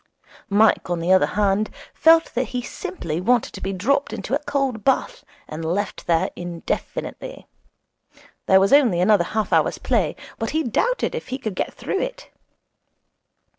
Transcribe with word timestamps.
Mike, 0.49 0.89
on 0.89 0.99
the 0.99 1.13
other 1.13 1.27
hand, 1.27 1.69
felt 1.93 2.33
that 2.33 2.45
he 2.45 2.63
simply 2.63 3.21
wanted 3.21 3.53
to 3.53 3.61
be 3.61 3.71
dropped 3.71 4.11
into 4.13 4.33
a 4.33 4.39
cold 4.45 4.83
bath 4.83 5.23
and 5.47 5.63
left 5.63 6.07
there 6.07 6.31
indefinitely. 6.35 7.45
There 8.47 8.59
was 8.59 8.73
only 8.73 8.99
another 8.99 9.23
half 9.25 9.53
hour's 9.53 9.77
play, 9.77 10.15
but 10.39 10.49
he 10.49 10.63
doubted 10.63 11.13
if 11.13 11.27
he 11.27 11.37
could 11.37 11.53
get 11.53 11.75
through 11.75 12.01
it. 12.01 12.31